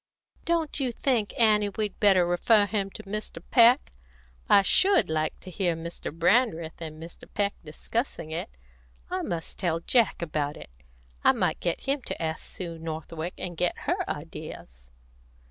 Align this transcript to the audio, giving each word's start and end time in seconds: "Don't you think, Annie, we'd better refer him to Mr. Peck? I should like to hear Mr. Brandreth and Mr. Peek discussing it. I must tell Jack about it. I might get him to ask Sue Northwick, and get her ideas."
"Don't 0.45 0.79
you 0.79 0.91
think, 0.91 1.31
Annie, 1.39 1.69
we'd 1.69 1.99
better 1.99 2.25
refer 2.25 2.65
him 2.65 2.89
to 2.89 3.03
Mr. 3.03 3.39
Peck? 3.51 3.91
I 4.49 4.63
should 4.63 5.11
like 5.11 5.39
to 5.41 5.51
hear 5.51 5.75
Mr. 5.75 6.11
Brandreth 6.11 6.81
and 6.81 6.99
Mr. 6.99 7.27
Peek 7.31 7.53
discussing 7.63 8.31
it. 8.31 8.49
I 9.11 9.21
must 9.21 9.59
tell 9.59 9.79
Jack 9.79 10.23
about 10.23 10.57
it. 10.57 10.71
I 11.23 11.33
might 11.33 11.59
get 11.59 11.81
him 11.81 12.01
to 12.07 12.19
ask 12.19 12.41
Sue 12.41 12.79
Northwick, 12.79 13.35
and 13.37 13.55
get 13.55 13.77
her 13.85 14.09
ideas." 14.09 14.89